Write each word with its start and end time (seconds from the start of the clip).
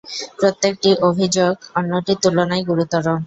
প্রত্যেকটি 0.39 0.89
অভিযোেগ 1.01 1.53
অন্যটির 1.75 2.17
তুলনায় 2.23 2.63
গুরুতর। 2.63 3.05